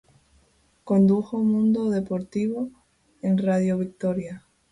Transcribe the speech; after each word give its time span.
Condujo 0.83 1.37
"Mundo 1.43 1.91
Deportivo" 1.91 2.71
en 3.21 3.37
Radio 3.37 3.77
Victoria. 3.77 4.47